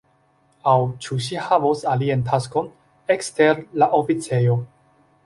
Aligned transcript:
Aŭ 0.69 0.77
ĉu 1.07 1.17
ŝi 1.25 1.37
havos 1.49 1.83
alian 1.91 2.23
taskon, 2.31 2.71
ekster 3.17 3.63
la 3.83 3.91
oficejo? 4.03 4.57